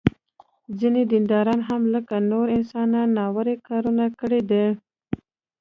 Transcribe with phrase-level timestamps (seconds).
[0.79, 4.65] ځینې دینداران هم لکه نور انسانان ناروا کارونه کړي دي.